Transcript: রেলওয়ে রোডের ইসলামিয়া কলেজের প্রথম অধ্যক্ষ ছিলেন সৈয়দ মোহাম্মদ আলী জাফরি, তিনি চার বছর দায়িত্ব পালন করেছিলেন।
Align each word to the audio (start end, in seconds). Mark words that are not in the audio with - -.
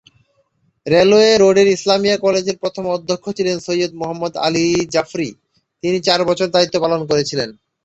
রেলওয়ে 0.85 1.31
রোডের 1.35 1.67
ইসলামিয়া 1.69 2.17
কলেজের 2.17 2.57
প্রথম 2.63 2.83
অধ্যক্ষ 2.87 3.25
ছিলেন 3.37 3.57
সৈয়দ 3.59 3.91
মোহাম্মদ 3.99 4.33
আলী 4.45 4.65
জাফরি, 4.93 5.29
তিনি 5.83 5.97
চার 6.07 6.19
বছর 6.29 6.47
দায়িত্ব 6.55 6.75
পালন 6.83 7.01
করেছিলেন। 7.09 7.49